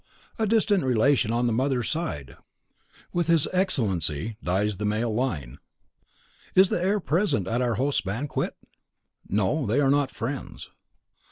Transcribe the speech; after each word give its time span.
"A 0.39 0.47
distant 0.47 0.83
relation 0.83 1.31
on 1.31 1.45
the 1.45 1.53
mother's 1.53 1.87
side; 1.87 2.35
with 3.13 3.27
his 3.27 3.47
Excellency 3.53 4.35
dies 4.43 4.77
the 4.77 4.83
male 4.85 5.13
line." 5.13 5.59
"Is 6.55 6.69
the 6.69 6.83
heir 6.83 6.99
present 6.99 7.47
at 7.47 7.61
our 7.61 7.75
host's 7.75 8.01
banquet?" 8.01 8.55
"No; 9.29 9.63
they 9.67 9.79
are 9.79 9.91
not 9.91 10.09
friends." 10.09 10.71